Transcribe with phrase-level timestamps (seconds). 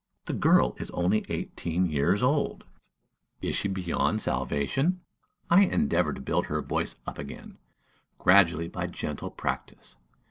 [0.25, 2.63] The girl is only eighteen years old:
[3.39, 5.01] is she beyond salvation?
[5.47, 7.59] I endeavor to build her voice up again,
[8.17, 9.95] gradually, by gentle practice.